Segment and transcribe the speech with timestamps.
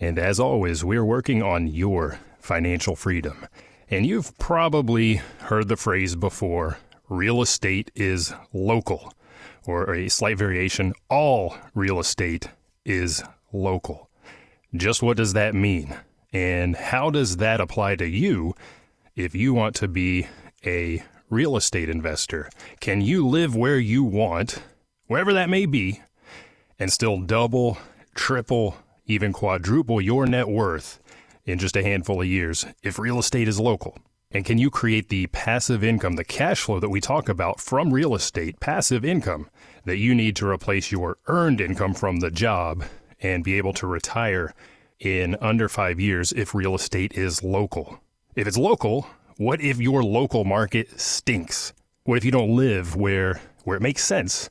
[0.00, 3.46] And as always, we're working on your financial freedom.
[3.90, 9.12] And you've probably heard the phrase before real estate is local,
[9.66, 12.48] or a slight variation all real estate
[12.84, 14.10] is local.
[14.74, 15.96] Just what does that mean?
[16.32, 18.54] And how does that apply to you
[19.16, 20.26] if you want to be
[20.64, 22.50] a real estate investor?
[22.80, 24.62] Can you live where you want,
[25.06, 26.02] wherever that may be,
[26.78, 27.78] and still double,
[28.14, 28.76] triple,
[29.08, 31.00] even quadruple your net worth
[31.44, 33.98] in just a handful of years if real estate is local?
[34.30, 37.92] And can you create the passive income, the cash flow that we talk about from
[37.92, 39.48] real estate, passive income
[39.86, 42.84] that you need to replace your earned income from the job
[43.20, 44.54] and be able to retire
[45.00, 48.00] in under five years if real estate is local?
[48.34, 51.72] If it's local, what if your local market stinks?
[52.04, 54.50] What if you don't live where where it makes sense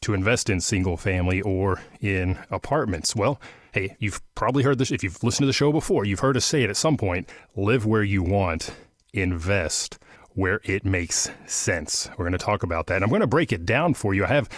[0.00, 3.16] to invest in single family or in apartments?
[3.16, 3.40] Well,
[3.76, 4.90] Hey, you've probably heard this.
[4.90, 7.28] If you've listened to the show before, you've heard us say it at some point
[7.54, 8.70] live where you want,
[9.12, 9.98] invest
[10.32, 12.08] where it makes sense.
[12.16, 12.94] We're going to talk about that.
[12.94, 14.24] And I'm going to break it down for you.
[14.24, 14.48] I have.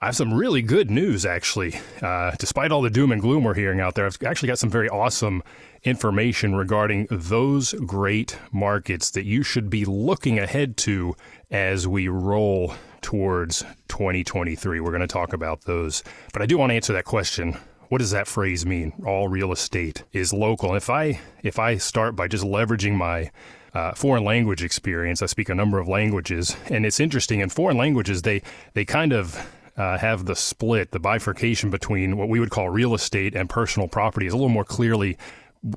[0.00, 1.78] I have some really good news, actually.
[2.02, 4.68] Uh, despite all the doom and gloom we're hearing out there, I've actually got some
[4.68, 5.44] very awesome
[5.84, 11.14] information regarding those great markets that you should be looking ahead to
[11.52, 14.80] as we roll towards 2023.
[14.80, 16.02] We're going to talk about those.
[16.32, 17.56] But I do want to answer that question
[17.88, 18.92] what does that phrase mean?
[19.06, 20.74] All real estate is local.
[20.74, 23.30] if I if I start by just leveraging my
[23.74, 27.40] uh, foreign language experience, I speak a number of languages, and it's interesting.
[27.40, 28.42] In foreign languages, they
[28.74, 29.36] they kind of
[29.76, 33.88] uh, have the split, the bifurcation between what we would call real estate and personal
[33.88, 35.18] property is a little more clearly,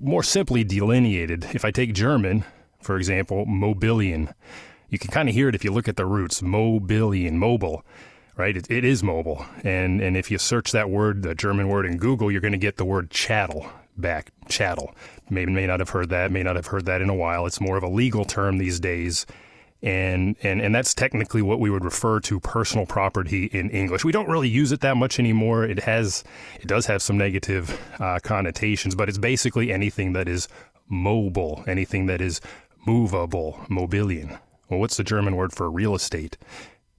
[0.02, 1.46] more simply delineated.
[1.54, 2.46] If I take German,
[2.82, 4.34] for example, mobilien,
[4.90, 7.84] you can kind of hear it if you look at the roots, mobilien, mobile
[8.40, 8.56] right?
[8.56, 9.46] It, it is mobile.
[9.64, 12.58] And, and if you search that word, the German word in Google, you're going to
[12.58, 14.32] get the word chattel back.
[14.48, 14.96] Chattel.
[15.30, 17.46] Maybe may not have heard that, may not have heard that in a while.
[17.46, 19.26] It's more of a legal term these days.
[19.82, 24.06] And, and, and that's technically what we would refer to personal property in English.
[24.06, 25.66] We don't really use it that much anymore.
[25.66, 26.24] It has,
[26.62, 30.48] it does have some negative uh, connotations, but it's basically anything that is
[30.88, 32.40] mobile, anything that is
[32.86, 34.40] movable, mobilien.
[34.70, 36.38] Well, what's the German word for real estate?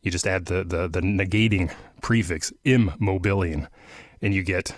[0.03, 3.69] You just add the, the, the negating prefix, immobilien,
[4.23, 4.75] and you get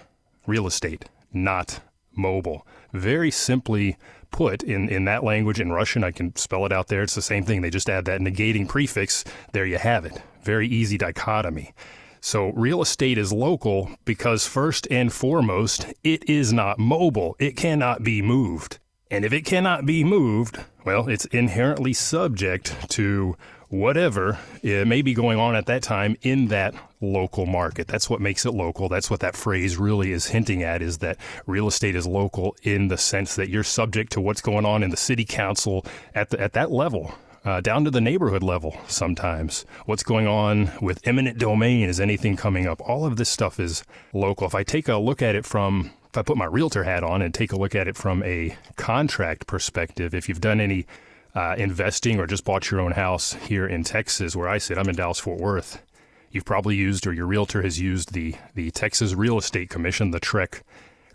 [0.46, 1.80] real estate, not
[2.14, 2.66] mobile.
[2.92, 3.96] Very simply
[4.30, 7.02] put in, in that language in Russian, I can spell it out there.
[7.02, 7.60] It's the same thing.
[7.60, 9.24] They just add that negating prefix.
[9.52, 10.20] There you have it.
[10.42, 11.72] Very easy dichotomy.
[12.20, 17.34] So, real estate is local because, first and foremost, it is not mobile.
[17.40, 18.78] It cannot be moved.
[19.10, 23.36] And if it cannot be moved, well, it's inherently subject to
[23.72, 27.88] whatever it may be going on at that time in that local market.
[27.88, 28.90] That's what makes it local.
[28.90, 31.16] That's what that phrase really is hinting at is that
[31.46, 34.90] real estate is local in the sense that you're subject to what's going on in
[34.90, 37.14] the city council at the, at that level.
[37.46, 39.64] Uh, down to the neighborhood level sometimes.
[39.86, 41.88] What's going on with eminent domain?
[41.88, 42.80] Is anything coming up?
[42.82, 44.46] All of this stuff is local.
[44.46, 47.22] If I take a look at it from if I put my realtor hat on
[47.22, 50.86] and take a look at it from a contract perspective, if you've done any
[51.34, 54.88] uh, investing or just bought your own house here in Texas, where I sit, I'm
[54.88, 55.82] in Dallas Fort Worth.
[56.30, 60.20] You've probably used, or your realtor has used the the Texas Real Estate Commission, the
[60.20, 60.62] TREC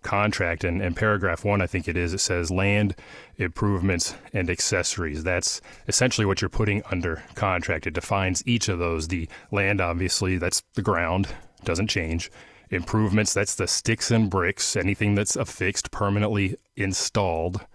[0.03, 2.95] contract, and, and paragraph one, I think it is, it says land
[3.37, 5.23] improvements and accessories.
[5.23, 7.87] That's essentially what you're putting under contract.
[7.87, 9.07] It defines each of those.
[9.07, 11.27] The land, obviously, that's the ground,
[11.63, 12.31] doesn't change.
[12.69, 17.65] Improvements, that's the sticks and bricks, anything that's affixed, permanently installed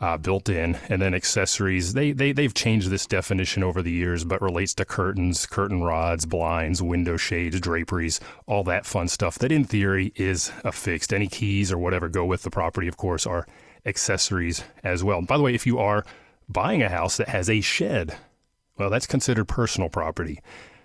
[0.00, 1.92] uh, built in, and then accessories.
[1.92, 6.24] They, they they've changed this definition over the years, but relates to curtains, curtain rods,
[6.24, 9.38] blinds, window shades, draperies, all that fun stuff.
[9.38, 11.12] That in theory is affixed.
[11.12, 13.46] Any keys or whatever go with the property, of course, are
[13.84, 15.20] accessories as well.
[15.22, 16.04] By the way, if you are
[16.48, 18.16] buying a house that has a shed,
[18.78, 20.40] well, that's considered personal property.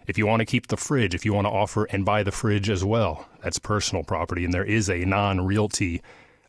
[0.08, 2.32] If you want to keep the fridge, if you want to offer and buy the
[2.32, 4.46] fridge as well, that's personal property.
[4.46, 6.02] And there is a non realty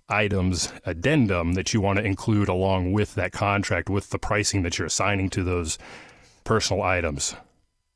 [0.08, 4.78] items addendum that you want to include along with that contract with the pricing that
[4.78, 5.78] you're assigning to those
[6.44, 7.34] personal items.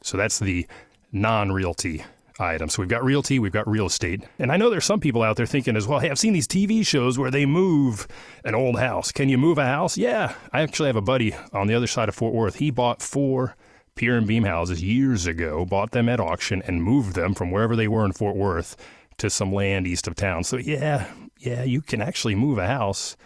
[0.03, 0.67] So that's the
[1.12, 2.05] non realty
[2.41, 2.69] item.
[2.69, 4.23] So we've got realty, we've got real estate.
[4.39, 6.49] And I know there's some people out there thinking as well, hey, I've seen these
[6.49, 8.09] TV shows where they move
[8.45, 9.13] an old house.
[9.13, 9.97] Can you move a house?
[9.99, 10.35] Yeah.
[10.53, 12.56] I actually have a buddy on the other side of Fort Worth.
[12.56, 13.56] He bought four
[13.95, 17.77] pier and beam houses years ago, bought them at auction, and moved them from wherever
[17.77, 18.77] they were in Fort Worth
[19.19, 20.45] to some land east of town.
[20.45, 21.06] So, yeah,
[21.41, 23.17] yeah, you can actually move a house.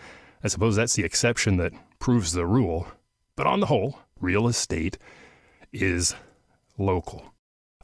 [0.42, 2.86] I suppose that's the exception that proves the rule.
[3.36, 4.98] But on the whole, real estate
[5.72, 6.14] is
[6.78, 7.32] local.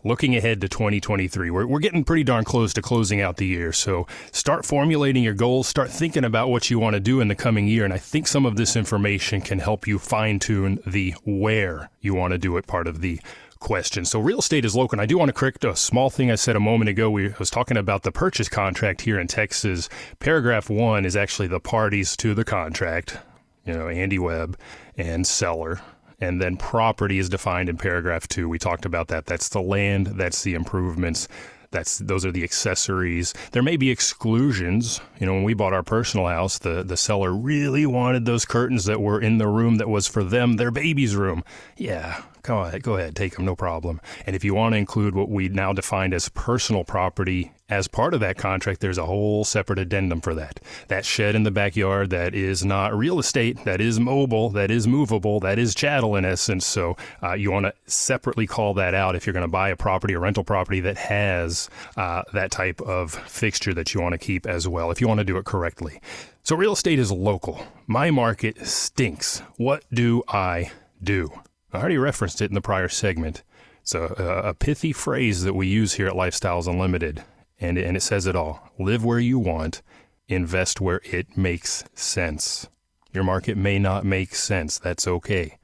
[0.02, 3.70] Looking ahead to 2023, we're, we're getting pretty darn close to closing out the year.
[3.72, 7.34] So start formulating your goals, start thinking about what you want to do in the
[7.34, 7.84] coming year.
[7.84, 12.14] And I think some of this information can help you fine tune the where you
[12.14, 13.20] want to do it part of the
[13.60, 14.04] question.
[14.04, 14.96] So real estate is local.
[14.96, 17.10] And I do want to correct a small thing I said a moment ago.
[17.10, 19.88] We was talking about the purchase contract here in Texas.
[20.18, 23.18] Paragraph one is actually the parties to the contract.
[23.64, 24.58] You know, Andy Webb
[24.96, 25.80] and seller.
[26.20, 28.48] And then property is defined in paragraph two.
[28.48, 29.26] We talked about that.
[29.26, 31.28] That's the land, that's the improvements,
[31.70, 33.32] that's those are the accessories.
[33.52, 35.00] There may be exclusions.
[35.18, 38.84] You know, when we bought our personal house, the, the seller really wanted those curtains
[38.86, 41.44] that were in the room that was for them, their baby's room.
[41.76, 44.00] Yeah, go ahead, go ahead, take them, no problem.
[44.26, 48.12] And if you want to include what we now defined as personal property as part
[48.14, 50.60] of that contract, there's a whole separate addendum for that.
[50.88, 54.88] That shed in the backyard that is not real estate, that is mobile, that is
[54.88, 56.66] movable, that is chattel in essence.
[56.66, 59.76] So uh, you want to separately call that out if you're going to buy a
[59.76, 64.18] property, a rental property that has uh, that type of fixture that you want to
[64.18, 66.00] keep as well, if you want to do it correctly.
[66.42, 67.64] So real estate is local.
[67.86, 69.42] My market stinks.
[69.56, 71.30] What do I do?
[71.72, 73.44] I already referenced it in the prior segment.
[73.82, 77.22] It's a, a pithy phrase that we use here at Lifestyles Unlimited
[77.60, 78.70] and and it says it all.
[78.78, 79.82] Live where you want,
[80.28, 82.68] invest where it makes sense.
[83.12, 84.78] Your market may not make sense.
[84.78, 85.58] That's okay.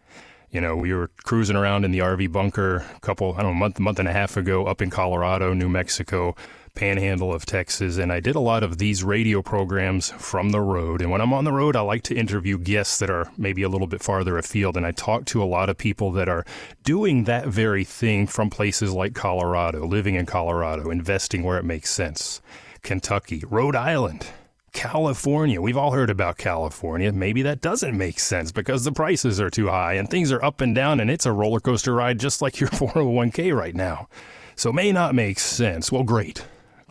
[0.50, 3.58] You know, we were cruising around in the RV bunker a couple, I don't know,
[3.58, 6.34] month, month and a half ago up in Colorado, New Mexico,
[6.76, 11.02] panhandle of Texas, and I did a lot of these radio programs from the road.
[11.02, 13.68] And when I'm on the road, I like to interview guests that are maybe a
[13.68, 14.76] little bit farther afield.
[14.76, 16.44] And I talk to a lot of people that are
[16.84, 21.90] doing that very thing from places like Colorado, living in Colorado, investing where it makes
[21.90, 22.40] sense.
[22.82, 24.28] Kentucky, Rhode Island,
[24.72, 25.60] California.
[25.60, 27.10] We've all heard about California.
[27.10, 30.60] Maybe that doesn't make sense because the prices are too high and things are up
[30.60, 34.08] and down and it's a roller coaster ride just like your 401k right now.
[34.54, 35.90] So may not make sense.
[35.90, 36.44] Well, great.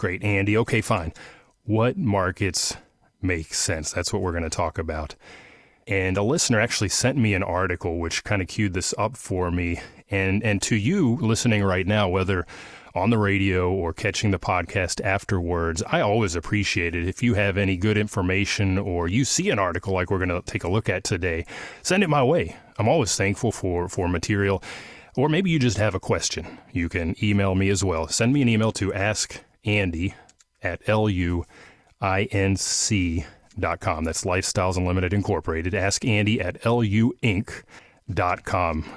[0.05, 0.55] Great, Andy.
[0.55, 1.13] Okay, fine.
[1.63, 2.77] What markets
[3.23, 3.91] make sense?
[3.91, 5.15] That's what we're going to talk about.
[5.87, 9.49] And a listener actually sent me an article which kind of queued this up for
[9.49, 9.81] me.
[10.11, 12.45] And and to you listening right now, whether
[12.93, 17.07] on the radio or catching the podcast afterwards, I always appreciate it.
[17.07, 20.43] If you have any good information or you see an article like we're going to
[20.43, 21.47] take a look at today,
[21.81, 22.55] send it my way.
[22.77, 24.61] I'm always thankful for for material.
[25.17, 26.59] Or maybe you just have a question.
[26.71, 28.07] You can email me as well.
[28.07, 30.13] Send me an email to ask Andy
[30.61, 31.45] at luinc.com.
[34.03, 35.73] That's Lifestyles Unlimited Incorporated.
[35.73, 37.65] Ask Andy at luinc.com.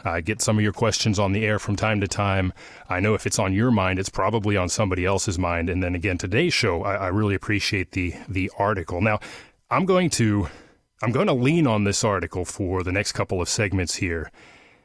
[0.04, 2.52] I get some of your questions on the air from time to time.
[2.88, 5.70] I know if it's on your mind, it's probably on somebody else's mind.
[5.70, 9.00] And then again, today's show, I, I really appreciate the the article.
[9.00, 9.20] Now,
[9.70, 10.48] I'm going to
[11.02, 14.32] I'm going to lean on this article for the next couple of segments here,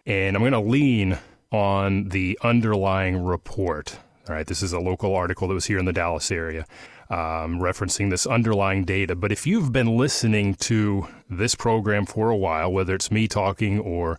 [0.05, 1.17] and I'm going to lean
[1.51, 3.97] on the underlying report.
[4.29, 6.65] All right, this is a local article that was here in the Dallas area
[7.09, 9.15] um, referencing this underlying data.
[9.15, 13.79] But if you've been listening to this program for a while, whether it's me talking
[13.79, 14.17] or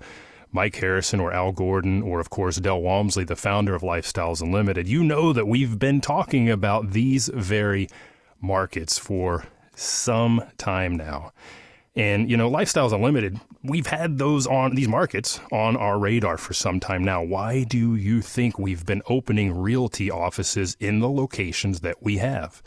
[0.52, 4.86] Mike Harrison or Al Gordon, or of course Del Walmsley, the founder of Lifestyles Unlimited,
[4.86, 7.88] you know that we've been talking about these very
[8.40, 9.44] markets for
[9.74, 11.32] some time now.
[11.96, 16.52] And, you know, Lifestyles Unlimited, we've had those on these markets on our radar for
[16.52, 17.22] some time now.
[17.22, 22.62] Why do you think we've been opening realty offices in the locations that we have?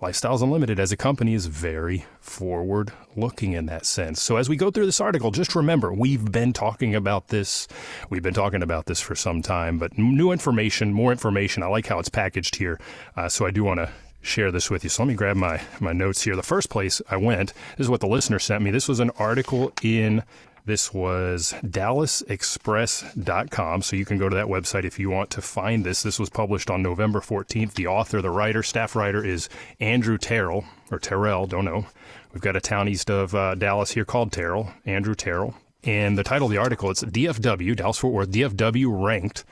[0.00, 4.20] Lifestyles Unlimited as a company is very forward looking in that sense.
[4.20, 7.68] So as we go through this article, just remember we've been talking about this.
[8.10, 11.62] We've been talking about this for some time, but new information, more information.
[11.62, 12.80] I like how it's packaged here.
[13.16, 13.90] Uh, so I do want to
[14.22, 14.90] share this with you.
[14.90, 16.34] So let me grab my, my notes here.
[16.36, 18.70] The first place I went, this is what the listener sent me.
[18.70, 20.22] This was an article in
[20.64, 23.82] this was dallasexpress.com.
[23.82, 26.04] So you can go to that website if you want to find this.
[26.04, 27.74] This was published on November 14th.
[27.74, 29.48] The author, the writer, staff writer is
[29.80, 31.86] Andrew Terrell, or Terrell, don't know
[32.32, 35.54] We've got a town east of uh, Dallas here called Terrell, Andrew Terrell.
[35.84, 39.44] And the title of the article, it's DFW, Dallas Fort Worth, DFW ranked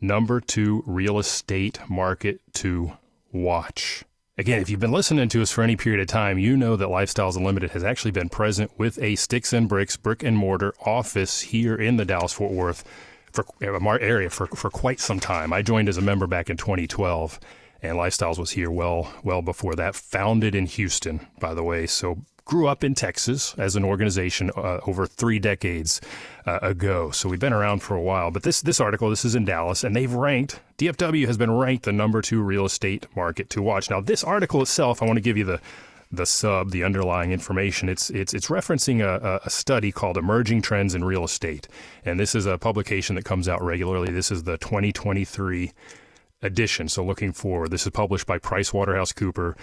[0.00, 2.92] number two real estate market to
[3.32, 4.04] watch.
[4.38, 6.86] Again, if you've been listening to us for any period of time, you know that
[6.86, 11.40] Lifestyles Unlimited has actually been present with a sticks and bricks, brick and mortar office
[11.40, 12.84] here in the Dallas Fort Worth
[13.32, 15.52] for uh, area for, for quite some time.
[15.52, 17.40] I joined as a member back in 2012,
[17.82, 19.96] and Lifestyles was here well well before that.
[19.96, 24.80] Founded in Houston, by the way, so grew up in Texas as an organization uh,
[24.86, 26.00] over three decades
[26.46, 27.10] uh, ago.
[27.12, 28.32] So we've been around for a while.
[28.32, 31.84] But this this article, this is in Dallas, and they've ranked DFW has been ranked
[31.84, 33.90] the number two real estate market to watch.
[33.90, 35.60] Now, this article itself, I want to give you the
[36.10, 37.88] the sub, the underlying information.
[37.88, 41.68] It's it's it's referencing a, a study called Emerging Trends in Real Estate,
[42.04, 44.10] and this is a publication that comes out regularly.
[44.10, 45.72] This is the 2023
[46.40, 46.88] edition.
[46.88, 49.56] So looking forward, this is published by PricewaterhouseCooper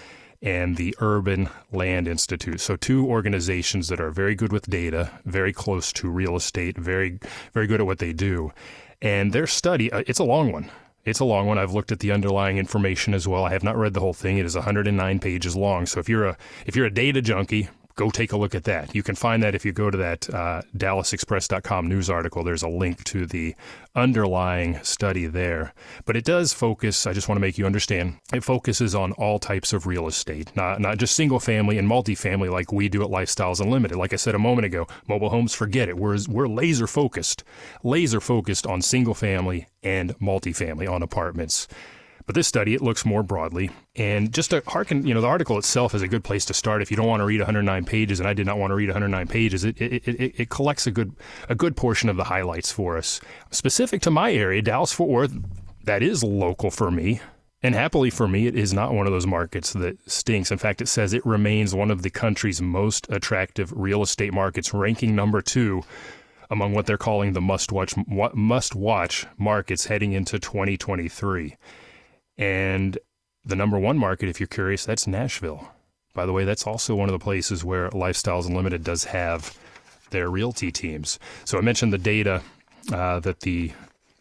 [0.45, 2.61] and the Urban Land Institute.
[2.61, 7.19] So two organizations that are very good with data, very close to real estate, very
[7.53, 8.53] very good at what they do.
[9.01, 10.71] And their study, uh, it's a long one.
[11.03, 11.57] It's a long one.
[11.57, 13.43] I've looked at the underlying information as well.
[13.43, 14.37] I have not read the whole thing.
[14.37, 15.85] It is 109 pages long.
[15.85, 18.93] So if you're a if you're a data junkie, go take a look at that.
[18.93, 22.43] You can find that if you go to that uh, DallasExpress.com news article.
[22.43, 23.55] There's a link to the
[23.95, 25.73] underlying study there.
[26.05, 29.39] But it does focus, I just want to make you understand, it focuses on all
[29.39, 33.09] types of real estate, not, not just single family and multifamily like we do at
[33.09, 33.97] Lifestyles Unlimited.
[33.97, 35.97] Like I said a moment ago, mobile homes, forget it.
[35.97, 37.43] We're, we're laser focused,
[37.83, 41.67] laser focused on single family and multifamily on apartments.
[42.25, 43.69] But this study, it looks more broadly.
[43.95, 46.81] And just to hearken, you know, the article itself is a good place to start.
[46.81, 48.89] If you don't want to read 109 pages, and I did not want to read
[48.89, 51.15] 109 pages, it, it, it, it collects a good,
[51.49, 53.21] a good portion of the highlights for us.
[53.51, 55.33] Specific to my area, Dallas Fort Worth,
[55.83, 57.21] that is local for me.
[57.61, 60.51] And happily for me, it is not one of those markets that stinks.
[60.51, 64.73] In fact, it says it remains one of the country's most attractive real estate markets,
[64.73, 65.83] ranking number two
[66.49, 71.55] among what they're calling the must watch must watch markets heading into 2023.
[72.37, 72.97] And
[73.43, 75.69] the number one market, if you're curious, that's Nashville.
[76.13, 79.57] By the way, that's also one of the places where Lifestyles Unlimited does have
[80.11, 81.19] their realty teams.
[81.43, 82.41] So I mentioned the data
[82.91, 83.71] uh, that the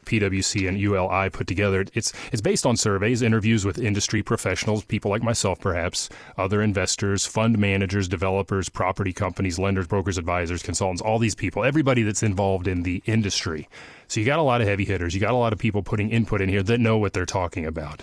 [0.05, 1.87] PwC and ULI put together.
[1.95, 7.27] It's it's based on surveys, interviews with industry professionals, people like myself, perhaps, other investors,
[7.27, 12.69] fund managers, developers, property companies, lenders, brokers, advisors, consultants, all these people, everybody that's involved
[12.69, 13.69] in the industry.
[14.09, 15.15] So you got a lot of heavy hitters.
[15.15, 17.67] You got a lot of people putting input in here that know what they're talking
[17.67, 18.03] about.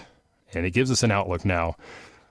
[0.54, 1.76] And it gives us an outlook now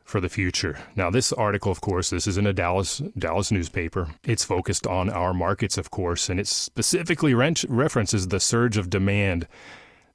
[0.05, 0.79] for the future.
[0.97, 4.09] Now, this article, of course, this is in a Dallas Dallas newspaper.
[4.25, 9.47] It's focused on our markets, of course, and it specifically references the surge of demand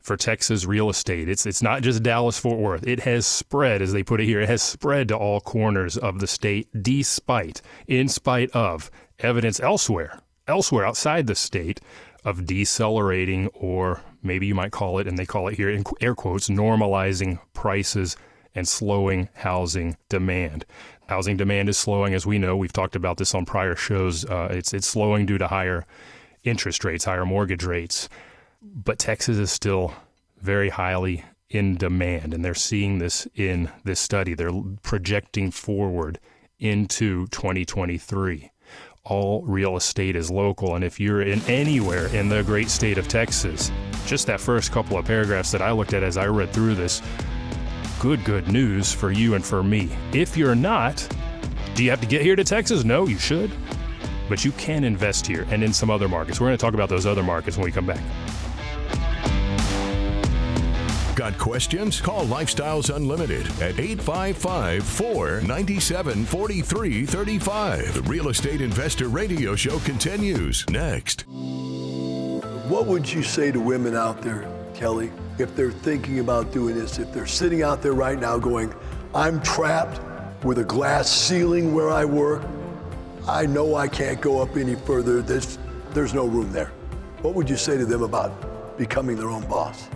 [0.01, 1.27] for Texas real estate.
[1.29, 2.85] It's it's not just Dallas Fort Worth.
[2.85, 6.19] It has spread, as they put it here, it has spread to all corners of
[6.19, 11.79] the state, despite, in spite of evidence elsewhere, elsewhere outside the state
[12.25, 16.15] of decelerating, or maybe you might call it, and they call it here in air
[16.15, 18.17] quotes, normalizing prices
[18.55, 20.65] and slowing housing demand.
[21.07, 22.57] Housing demand is slowing, as we know.
[22.57, 24.25] We've talked about this on prior shows.
[24.25, 25.85] Uh, it's it's slowing due to higher
[26.43, 28.09] interest rates, higher mortgage rates.
[28.61, 29.93] But Texas is still
[30.41, 34.33] very highly in demand, and they're seeing this in this study.
[34.33, 36.19] They're projecting forward
[36.57, 38.49] into 2023
[39.05, 40.75] all real estate is local.
[40.75, 43.71] And if you're in anywhere in the great state of Texas,
[44.05, 47.01] just that first couple of paragraphs that I looked at as I read through this,
[47.99, 49.89] good, good news for you and for me.
[50.11, 51.07] If you're not,
[51.75, 52.83] do you have to get here to Texas?
[52.83, 53.51] No, you should.
[54.27, 56.39] But you can invest here and in some other markets.
[56.39, 58.01] We're going to talk about those other markets when we come back.
[61.15, 62.01] Got questions?
[62.01, 67.93] Call Lifestyles Unlimited at 855 497 4335.
[67.93, 71.25] The Real Estate Investor Radio Show continues next.
[72.67, 76.99] What would you say to women out there, Kelly, if they're thinking about doing this?
[76.99, 78.73] If they're sitting out there right now going,
[79.13, 80.01] I'm trapped
[80.43, 82.43] with a glass ceiling where I work.
[83.25, 85.21] I know I can't go up any further.
[85.21, 85.59] There's,
[85.91, 86.73] there's no room there.
[87.21, 89.87] What would you say to them about becoming their own boss?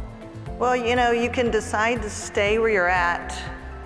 [0.60, 3.34] Well, you know, you can decide to stay where you're at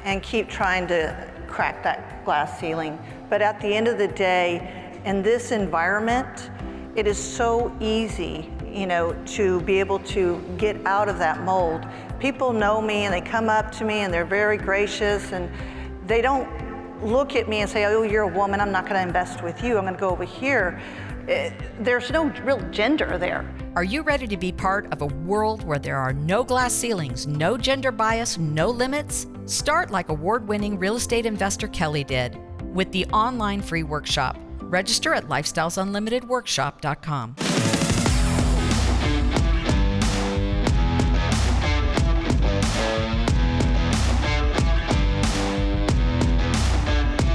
[0.06, 2.98] and keep trying to crack that glass ceiling.
[3.30, 6.50] But at the end of the day, in this environment,
[6.96, 11.86] it is so easy, you know, to be able to get out of that mold.
[12.18, 15.52] People know me and they come up to me and they're very gracious and
[16.08, 16.50] they don't
[17.04, 19.64] look at me and say, oh, you're a woman, I'm not going to invest with
[19.64, 20.82] you, I'm going to go over here.
[21.28, 23.46] Eh, there's no real gender there.
[23.76, 27.26] Are you ready to be part of a world where there are no glass ceilings,
[27.28, 29.26] no gender bias, no limits?
[29.46, 32.38] Start like award winning real estate investor Kelly did.
[32.74, 34.38] with the online free workshop.
[34.62, 37.36] Register at lifestylesunlimitedworkshop.com.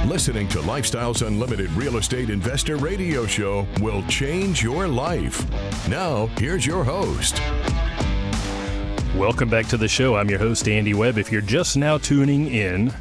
[0.09, 5.47] Listening to Lifestyles Unlimited Real Estate Investor Radio Show will change your life.
[5.87, 7.39] Now, here's your host.
[9.15, 10.15] Welcome back to the show.
[10.15, 11.19] I'm your host, Andy Webb.
[11.19, 12.91] If you're just now tuning in,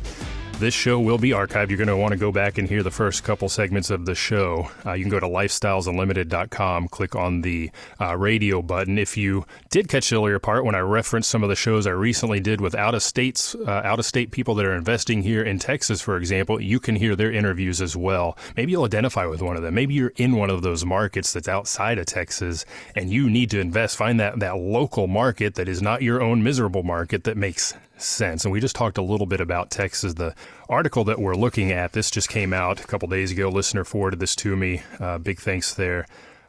[0.58, 1.68] this show will be archived.
[1.68, 4.14] You're going to want to go back and hear the first couple segments of the
[4.14, 4.70] show.
[4.84, 8.98] Uh, you can go to lifestylesunlimited.com, click on the uh, radio button.
[8.98, 11.90] If you did catch the earlier part when I referenced some of the shows I
[11.90, 15.42] recently did with out of states, uh, out of state people that are investing here
[15.42, 18.36] in Texas, for example, you can hear their interviews as well.
[18.56, 19.74] Maybe you'll identify with one of them.
[19.74, 22.64] Maybe you're in one of those markets that's outside of Texas
[22.96, 23.96] and you need to invest.
[23.96, 28.44] Find that, that local market that is not your own miserable market that makes sense.
[28.44, 30.14] And we just talked a little bit about Texas.
[30.14, 30.34] The
[30.68, 33.48] article that we're looking at, this just came out a couple days ago.
[33.48, 34.82] Listener forwarded this to me.
[34.98, 36.06] Uh, big thanks there.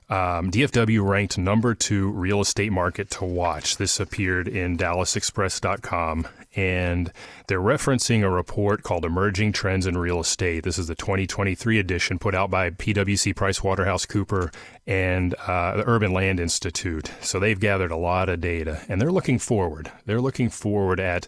[0.10, 3.78] Um, DFW ranked number two real estate market to watch.
[3.78, 7.12] This appeared in DallasExpress.com, and
[7.48, 10.64] they're referencing a report called Emerging Trends in Real Estate.
[10.64, 14.54] This is the 2023 edition put out by PwC PricewaterhouseCooper
[14.88, 17.12] and uh, the Urban Land Institute.
[17.22, 19.92] So they've gathered a lot of data, and they're looking forward.
[20.06, 21.28] They're looking forward at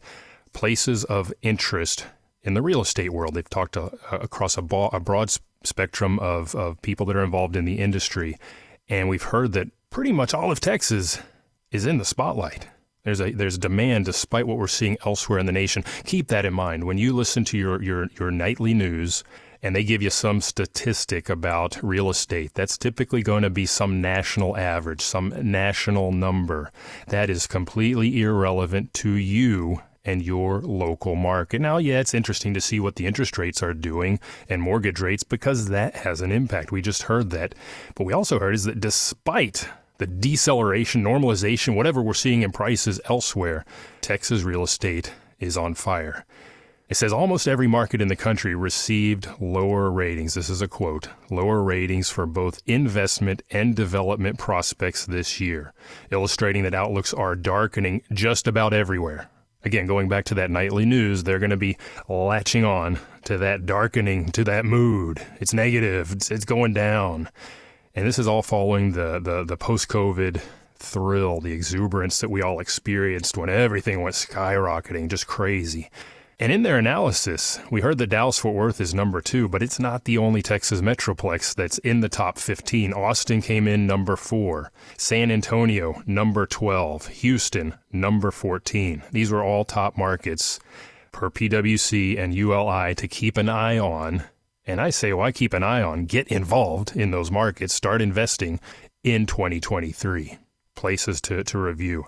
[0.53, 2.07] places of interest
[2.43, 3.35] in the real estate world.
[3.35, 5.31] They've talked to, uh, across a, a broad
[5.63, 8.37] spectrum of, of people that are involved in the industry
[8.91, 11.19] and we've heard that pretty much all of Texas
[11.71, 12.67] is in the spotlight.
[13.03, 15.83] There's a there's demand despite what we're seeing elsewhere in the nation.
[16.05, 19.23] Keep that in mind when you listen to your your your nightly news
[19.63, 22.51] and they give you some statistic about real estate.
[22.53, 26.71] That's typically going to be some national average, some national number.
[27.07, 31.61] That is completely irrelevant to you and your local market.
[31.61, 35.23] Now, yeah, it's interesting to see what the interest rates are doing and mortgage rates
[35.23, 36.71] because that has an impact.
[36.71, 37.53] We just heard that.
[37.95, 39.69] But we also heard is that despite
[40.01, 43.63] the deceleration, normalization, whatever we're seeing in prices elsewhere,
[44.01, 46.25] Texas real estate is on fire.
[46.89, 50.33] It says almost every market in the country received lower ratings.
[50.33, 55.71] This is a quote lower ratings for both investment and development prospects this year,
[56.09, 59.29] illustrating that outlooks are darkening just about everywhere.
[59.63, 61.77] Again, going back to that nightly news, they're going to be
[62.09, 65.21] latching on to that darkening, to that mood.
[65.39, 66.11] It's negative.
[66.11, 67.29] It's, it's going down.
[67.93, 70.41] And this is all following the, the, the post COVID
[70.75, 75.89] thrill, the exuberance that we all experienced when everything went skyrocketing, just crazy.
[76.39, 79.79] And in their analysis, we heard that Dallas Fort Worth is number two, but it's
[79.79, 82.93] not the only Texas Metroplex that's in the top 15.
[82.93, 89.03] Austin came in number four, San Antonio, number 12, Houston, number 14.
[89.11, 90.59] These were all top markets
[91.11, 94.23] per PwC and ULI to keep an eye on.
[94.71, 96.05] And I say, why keep an eye on?
[96.05, 98.61] Get involved in those markets, start investing
[99.03, 100.37] in 2023.
[100.75, 102.05] Places to, to review.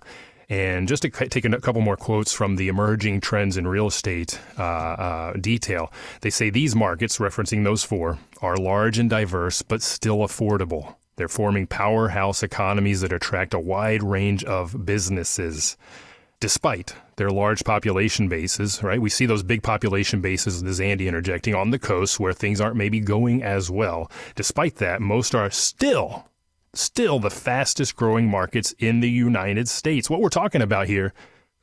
[0.48, 4.40] And just to take a couple more quotes from the emerging trends in real estate
[4.58, 9.82] uh, uh, detail, they say these markets, referencing those four, are large and diverse, but
[9.82, 10.96] still affordable.
[11.18, 15.76] They're forming powerhouse economies that attract a wide range of businesses.
[16.40, 19.02] Despite their large population bases, right?
[19.02, 22.76] We see those big population bases, this Andy interjecting, on the coast where things aren't
[22.76, 24.12] maybe going as well.
[24.36, 26.28] Despite that, most are still
[26.74, 30.10] still the fastest growing markets in the United States.
[30.10, 31.14] What we're talking about here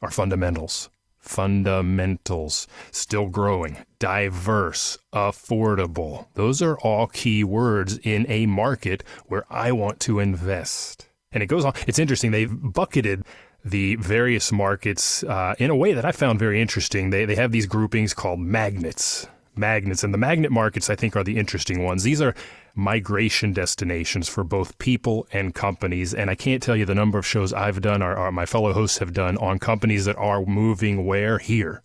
[0.00, 0.88] are fundamentals.
[1.18, 2.66] Fundamentals.
[2.90, 6.28] Still growing, diverse, affordable.
[6.34, 11.08] Those are all key words in a market where I want to invest.
[11.32, 11.74] And it goes on.
[11.86, 12.30] It's interesting.
[12.30, 13.24] They've bucketed
[13.64, 17.10] the various markets uh, in a way that I found very interesting.
[17.10, 20.02] They, they have these groupings called magnets magnets.
[20.02, 22.02] And the magnet markets, I think, are the interesting ones.
[22.02, 22.34] These are
[22.74, 26.14] migration destinations for both people and companies.
[26.14, 28.72] And I can't tell you the number of shows I've done, or, or my fellow
[28.72, 31.38] hosts have done, on companies that are moving where?
[31.38, 31.82] Here,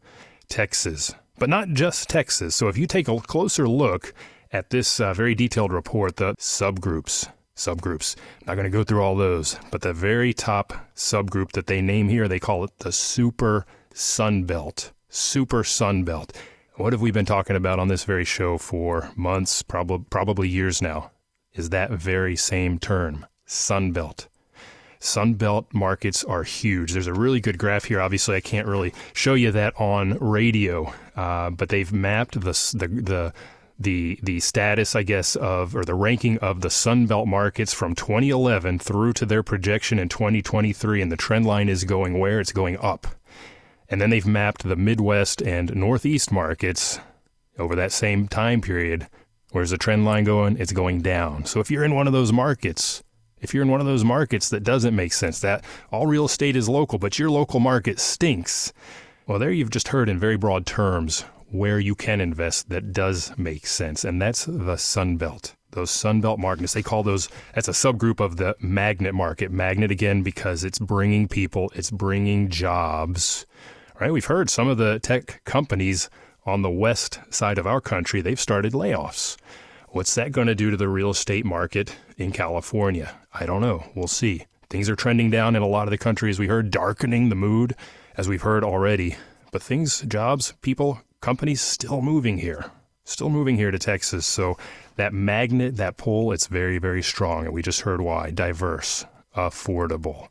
[0.48, 1.14] Texas.
[1.38, 2.56] But not just Texas.
[2.56, 4.14] So if you take a closer look
[4.52, 8.15] at this uh, very detailed report, the subgroups, subgroups.
[8.41, 11.82] I'm not going to go through all those, but the very top subgroup that they
[11.82, 14.91] name here, they call it the Super Sunbelt.
[15.10, 16.32] Super Sunbelt.
[16.76, 20.82] What have we been talking about on this very show for months, prob- probably years
[20.82, 21.12] now?
[21.54, 24.28] Is that very same term, Sunbelt.
[25.00, 26.91] Sunbelt markets are huge.
[26.91, 28.02] There's a really good graph here.
[28.02, 32.88] Obviously, I can't really show you that on radio, uh, but they've mapped the, the
[32.88, 33.34] the
[33.78, 38.80] the the status, I guess, of or the ranking of the Sunbelt markets from 2011
[38.80, 42.40] through to their projection in 2023, and the trend line is going where?
[42.40, 43.08] It's going up.
[43.90, 47.00] And then they've mapped the Midwest and Northeast markets
[47.60, 49.08] over that same time period.
[49.52, 50.58] Where's the trend line going?
[50.58, 51.46] It's going down.
[51.46, 53.04] So if you're in one of those markets,
[53.42, 56.56] if you're in one of those markets that doesn't make sense, that all real estate
[56.56, 58.74] is local, but your local market stinks,
[59.28, 63.38] well, there you've just heard in very broad terms where you can invest that does
[63.38, 65.56] make sense, and that's the Sun Belt.
[65.72, 69.52] Those Sun Belt markets, they call those, that's a subgroup of the magnet market.
[69.52, 73.46] Magnet again, because it's bringing people, it's bringing jobs,
[74.00, 74.12] right?
[74.12, 76.10] We've heard some of the tech companies
[76.46, 79.36] on the west side of our country, they've started layoffs.
[79.90, 83.16] What's that going to do to the real estate market in California?
[83.34, 83.86] I don't know.
[83.96, 84.46] We'll see.
[84.70, 87.36] Things are trending down in a lot of the country, as we heard, darkening the
[87.36, 87.76] mood,
[88.18, 89.16] as we've heard already.
[89.52, 92.66] But things, jobs, people, companies still moving here,
[93.04, 94.28] still moving here to Texas.
[94.28, 94.60] So
[94.96, 97.46] that magnet, that pull, it's very, very strong.
[97.46, 100.28] And we just heard why diverse, affordable,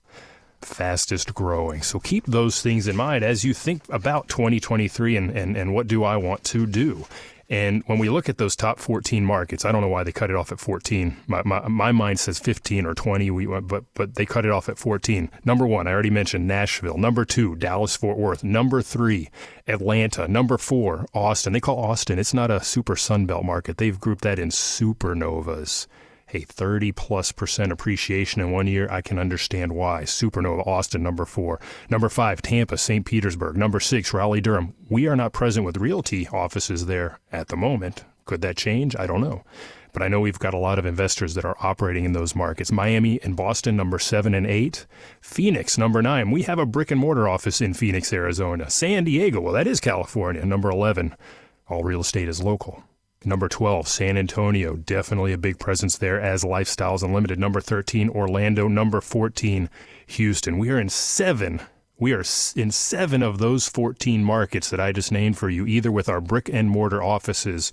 [0.62, 1.82] fastest growing.
[1.82, 5.88] So keep those things in mind as you think about 2023 and, and, and what
[5.88, 7.06] do I want to do.
[7.48, 10.30] And when we look at those top 14 markets, I don't know why they cut
[10.30, 11.16] it off at 14.
[11.26, 14.68] My, my, my mind says 15 or 20, we, but, but they cut it off
[14.68, 15.30] at 14.
[15.44, 16.96] Number one, I already mentioned Nashville.
[16.96, 18.42] Number two, Dallas Fort Worth.
[18.42, 19.28] Number three,
[19.66, 20.26] Atlanta.
[20.26, 21.52] Number four, Austin.
[21.52, 23.76] They call Austin, it's not a super Sunbelt market.
[23.76, 25.86] They've grouped that in supernovas
[26.34, 30.02] a 30 plus percent appreciation in one year, I can understand why.
[30.02, 31.60] Supernova, Austin, number four.
[31.88, 33.06] Number five, Tampa, St.
[33.06, 33.56] Petersburg.
[33.56, 34.74] Number six, Raleigh, Durham.
[34.88, 38.04] We are not present with realty offices there at the moment.
[38.24, 38.96] Could that change?
[38.96, 39.44] I don't know.
[39.92, 42.72] But I know we've got a lot of investors that are operating in those markets.
[42.72, 44.86] Miami and Boston, number seven and eight.
[45.20, 46.32] Phoenix, number nine.
[46.32, 48.68] We have a brick and mortar office in Phoenix, Arizona.
[48.70, 51.14] San Diego, well, that is California, number 11.
[51.68, 52.82] All real estate is local.
[53.26, 57.38] Number 12, San Antonio, definitely a big presence there as Lifestyles Unlimited.
[57.38, 58.68] Number 13, Orlando.
[58.68, 59.70] Number 14,
[60.08, 60.58] Houston.
[60.58, 61.60] We are in seven.
[61.98, 62.24] We are
[62.56, 66.20] in seven of those 14 markets that I just named for you, either with our
[66.20, 67.72] brick and mortar offices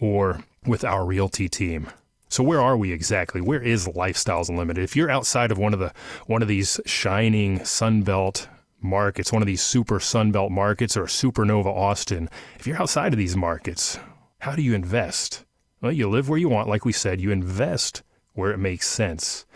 [0.00, 1.88] or with our realty team.
[2.28, 3.40] So where are we exactly?
[3.40, 4.82] Where is Lifestyles Unlimited?
[4.82, 5.92] If you're outside of one of the
[6.26, 8.46] one of these shining Sunbelt
[8.80, 13.36] markets, one of these super Sunbelt markets or Supernova Austin, if you're outside of these
[13.36, 13.98] markets,
[14.42, 15.44] how do you invest?
[15.80, 18.02] Well, you live where you want, like we said, you invest
[18.32, 19.46] where it makes sense.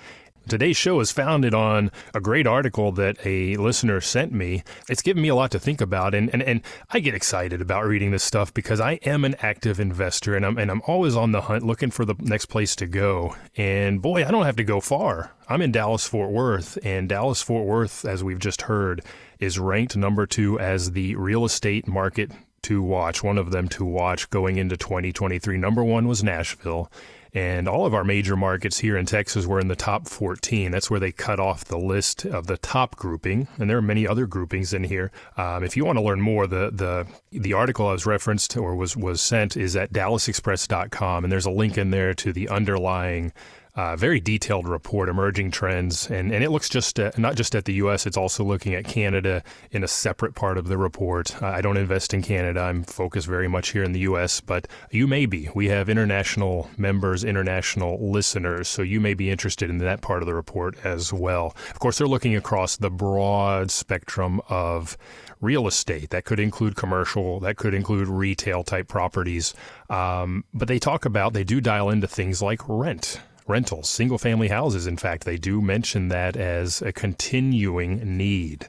[0.49, 4.63] Today's show is founded on a great article that a listener sent me.
[4.89, 7.85] It's given me a lot to think about, and, and, and I get excited about
[7.85, 11.33] reading this stuff because I am an active investor and I'm, and I'm always on
[11.33, 13.35] the hunt looking for the next place to go.
[13.57, 15.33] And boy, I don't have to go far.
[15.49, 19.05] I'm in Dallas Fort Worth, and Dallas Fort Worth, as we've just heard,
[19.41, 22.31] is ranked number two as the real estate market
[22.67, 25.57] to watch, one of them to watch going into 2023.
[25.57, 26.91] Number one was Nashville.
[27.33, 30.71] And all of our major markets here in Texas were in the top 14.
[30.71, 34.09] That's where they cut off the list of the top grouping, and there are many
[34.09, 35.13] other groupings in here.
[35.37, 37.07] Um, if you want to learn more, the the
[37.39, 41.51] the article I was referenced or was was sent is at DallasExpress.com, and there's a
[41.51, 43.35] link in there to the underlying
[43.77, 47.67] uh, very detailed report, emerging trends, and, and it looks just at, not just at
[47.67, 48.07] the U.S.
[48.07, 51.41] It's also looking at Canada in a separate part of the report.
[51.43, 52.61] Uh, I don't invest in Canada.
[52.61, 55.51] I'm focused very much here in the U.S., but you may be.
[55.55, 60.27] We have international members, international listeners, so you may be interested in that part of
[60.27, 61.55] the report as well.
[61.71, 64.97] Of course, they're looking across the broad spectrum of
[65.43, 66.11] real estate.
[66.11, 69.53] That could include commercial, that could include retail type properties.
[69.91, 74.49] Um, but they talk about, they do dial into things like rent rentals, single family
[74.49, 74.87] houses.
[74.87, 78.69] In fact, they do mention that as a continuing need.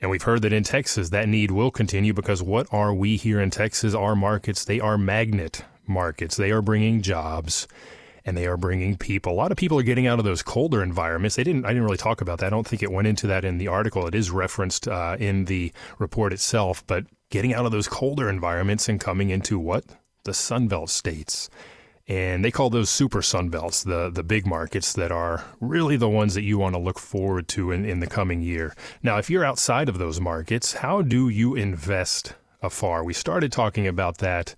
[0.00, 3.40] And we've heard that in Texas, that need will continue because what are we here
[3.40, 3.94] in Texas?
[3.94, 6.36] Our markets, they are magnet markets.
[6.36, 7.66] They are bringing jobs
[8.24, 9.32] and they are bringing people.
[9.32, 11.36] A lot of people are getting out of those colder environments.
[11.36, 11.64] They didn't.
[11.64, 12.46] I didn't really talk about that.
[12.46, 14.06] I don't think it went into that in the article.
[14.06, 18.88] It is referenced uh, in the report itself, but getting out of those colder environments
[18.88, 19.84] and coming into what
[20.24, 21.50] the Sunbelt states
[22.06, 26.08] and they call those super sun belts the the big markets that are really the
[26.08, 28.74] ones that you want to look forward to in, in the coming year.
[29.02, 33.02] Now, if you're outside of those markets, how do you invest afar?
[33.02, 34.54] We started talking about that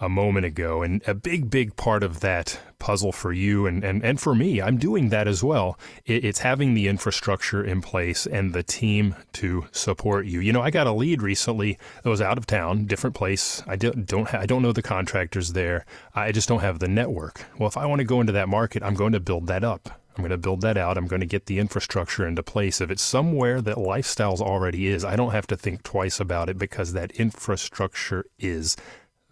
[0.00, 0.82] a moment ago.
[0.82, 4.60] And a big, big part of that puzzle for you and, and, and for me,
[4.60, 5.78] I'm doing that as well.
[6.06, 10.40] It, it's having the infrastructure in place and the team to support you.
[10.40, 13.62] You know, I got a lead recently that was out of town, different place.
[13.66, 15.84] I don't, don't ha- I don't know the contractors there.
[16.14, 17.44] I just don't have the network.
[17.58, 20.00] Well, if I want to go into that market, I'm going to build that up.
[20.16, 20.98] I'm going to build that out.
[20.98, 22.80] I'm going to get the infrastructure into place.
[22.80, 26.58] If it's somewhere that Lifestyles already is, I don't have to think twice about it
[26.58, 28.76] because that infrastructure is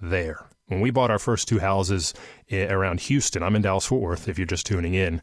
[0.00, 0.46] there.
[0.68, 2.14] When we bought our first two houses
[2.50, 5.20] eh, around Houston, I'm in Dallas Fort Worth, if you're just tuning in,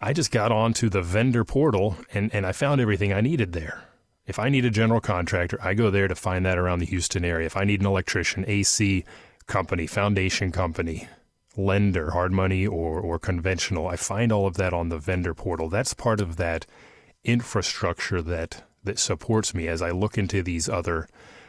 [0.00, 3.84] I just got onto the vendor portal and, and I found everything I needed there.
[4.26, 7.24] If I need a general contractor, I go there to find that around the Houston
[7.24, 7.46] area.
[7.46, 9.04] If I need an electrician, AC,
[9.46, 11.08] company, foundation company,
[11.56, 15.68] lender, hard money or, or conventional, I find all of that on the vendor portal.
[15.68, 16.66] That's part of that
[17.22, 21.08] infrastructure that, that supports me as I look into these other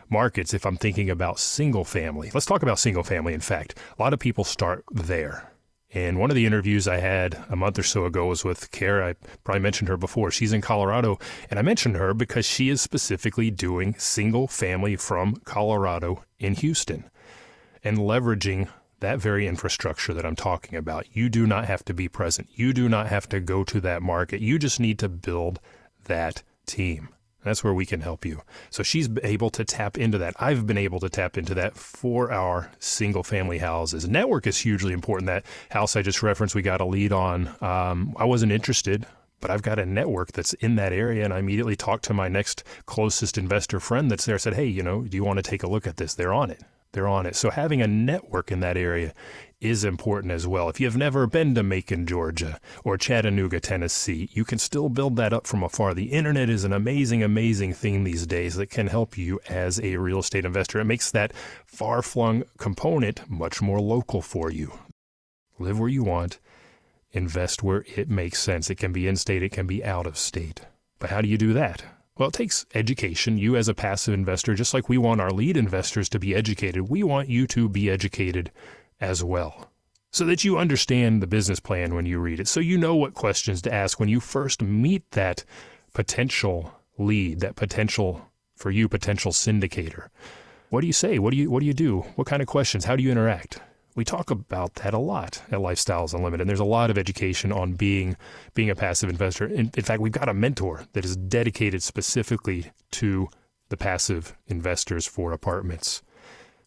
[0.10, 2.32] markets if I'm thinking about single family.
[2.34, 3.34] Let's talk about single family.
[3.34, 5.52] In fact, a lot of people start there.
[5.94, 9.10] And one of the interviews I had a month or so ago was with Kara.
[9.10, 10.32] I probably mentioned her before.
[10.32, 11.18] She's in Colorado.
[11.50, 17.10] And I mentioned her because she is specifically doing single family from Colorado in Houston
[17.84, 18.68] and leveraging
[19.00, 21.16] that very infrastructure that I'm talking about.
[21.16, 22.50] You do not have to be present.
[22.52, 24.42] You do not have to go to that market.
[24.42, 25.60] You just need to build
[26.06, 27.10] that team.
[27.48, 28.42] That's where we can help you.
[28.70, 30.36] So she's able to tap into that.
[30.40, 34.08] I've been able to tap into that for our single family houses.
[34.08, 35.28] Network is hugely important.
[35.28, 37.56] That house I just referenced, we got a lead on.
[37.62, 39.06] Um, I wasn't interested,
[39.40, 41.24] but I've got a network that's in that area.
[41.24, 44.38] And I immediately talked to my next closest investor friend that's there.
[44.38, 46.14] Said, Hey, you know, do you want to take a look at this?
[46.14, 47.36] They're on it they're on it.
[47.36, 49.14] So having a network in that area
[49.60, 50.70] is important as well.
[50.70, 55.34] If you've never been to Macon, Georgia or Chattanooga, Tennessee, you can still build that
[55.34, 55.94] up from afar.
[55.94, 59.98] The internet is an amazing, amazing thing these days that can help you as a
[59.98, 60.80] real estate investor.
[60.80, 61.34] It makes that
[61.66, 64.74] far flung component much more local for you.
[65.58, 66.40] Live where you want,
[67.12, 68.70] invest where it makes sense.
[68.70, 70.62] It can be in state, it can be out of state.
[71.00, 71.84] But how do you do that?
[72.18, 73.38] Well, it takes education.
[73.38, 76.90] You, as a passive investor, just like we want our lead investors to be educated,
[76.90, 78.52] we want you to be educated
[79.00, 79.70] as well.
[80.10, 82.48] So that you understand the business plan when you read it.
[82.48, 85.44] So you know what questions to ask when you first meet that
[85.94, 90.08] potential lead, that potential, for you, potential syndicator.
[90.70, 91.20] What do you say?
[91.20, 92.00] What do you, what do you do?
[92.16, 92.86] What kind of questions?
[92.86, 93.62] How do you interact?
[93.98, 96.42] We talk about that a lot at Lifestyles Unlimited.
[96.42, 98.16] And there's a lot of education on being
[98.54, 99.48] being a passive investor.
[99.48, 103.28] In, in fact, we've got a mentor that is dedicated specifically to
[103.70, 106.04] the passive investors for apartments.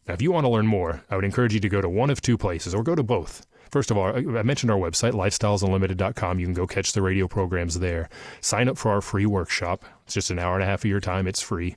[0.09, 2.11] Now, if you want to learn more, I would encourage you to go to one
[2.11, 3.47] of two places or go to both.
[3.71, 6.41] First of all, I mentioned our website, lifestylesunlimited.com.
[6.41, 8.09] You can go catch the radio programs there.
[8.41, 9.85] Sign up for our free workshop.
[10.05, 11.29] It's just an hour and a half of your time.
[11.29, 11.77] It's free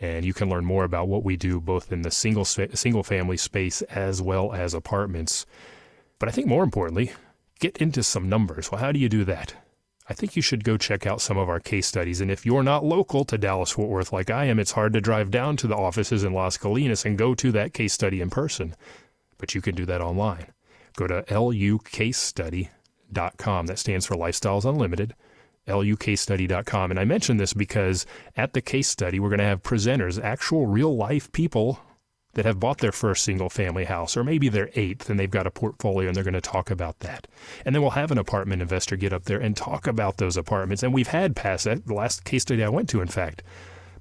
[0.00, 3.36] and you can learn more about what we do both in the single single family
[3.36, 5.44] space as well as apartments.
[6.18, 7.12] But I think more importantly,
[7.60, 8.72] get into some numbers.
[8.72, 9.54] Well, how do you do that?
[10.08, 12.20] I think you should go check out some of our case studies.
[12.20, 15.00] And if you're not local to Dallas Fort Worth like I am, it's hard to
[15.00, 18.28] drive down to the offices in Las Colinas and go to that case study in
[18.28, 18.74] person.
[19.38, 20.46] But you can do that online.
[20.96, 23.66] Go to lucasestudy.com.
[23.66, 25.14] That stands for Lifestyles Unlimited
[25.66, 26.90] lucasestudy.com.
[26.90, 30.66] And I mention this because at the case study, we're going to have presenters, actual
[30.66, 31.80] real life people
[32.34, 35.46] that have bought their first single family house or maybe their eighth and they've got
[35.46, 37.26] a portfolio and they're going to talk about that.
[37.64, 40.82] And then we'll have an apartment investor get up there and talk about those apartments.
[40.82, 43.42] And we've had past that, the last case study I went to, in fact,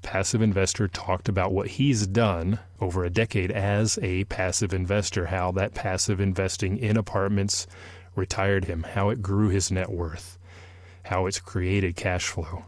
[0.02, 5.52] passive investor talked about what he's done over a decade as a passive investor, how
[5.54, 7.68] that passive investing in apartments
[8.16, 10.39] retired him, how it grew his net worth
[11.10, 12.64] how it's created cash flow.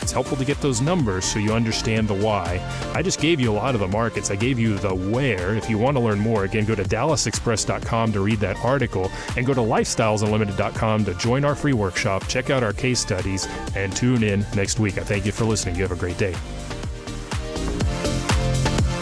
[0.00, 2.64] It's helpful to get those numbers so you understand the why.
[2.94, 4.30] I just gave you a lot of the markets.
[4.30, 5.56] I gave you the where.
[5.56, 9.44] If you want to learn more, again, go to dallasexpress.com to read that article and
[9.44, 14.22] go to lifestylesunlimited.com to join our free workshop, check out our case studies, and tune
[14.22, 14.96] in next week.
[14.96, 15.74] I thank you for listening.
[15.74, 16.34] You have a great day.